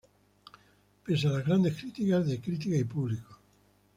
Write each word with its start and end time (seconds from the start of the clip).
Pese 1.05 1.27
a 1.27 1.29
las 1.29 1.45
grandes 1.45 1.75
críticas 1.77 2.25
de 2.25 2.41
crítica 2.41 2.75
y 2.75 2.83
público. 2.85 3.37